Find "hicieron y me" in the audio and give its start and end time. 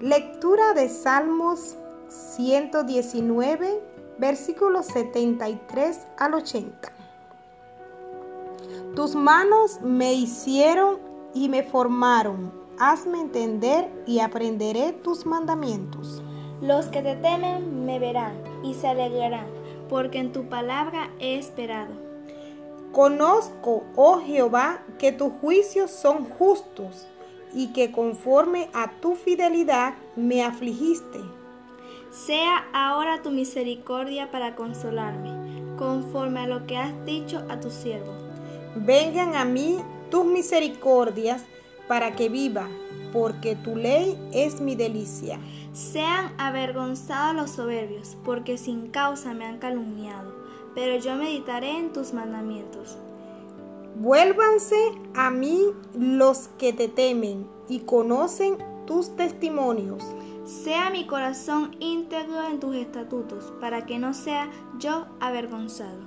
10.14-11.62